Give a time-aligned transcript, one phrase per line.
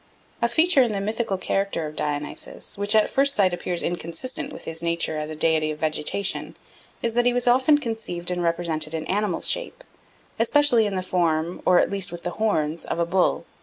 [0.41, 4.65] A feature in the mythical character of Dionysus, which at first sight appears inconsistent with
[4.65, 6.57] his nature as a deity of vegetation,
[7.03, 9.83] is that he was often conceived and represented in animal shape,
[10.39, 13.45] especially in the form, or at least with the horns, of a bull.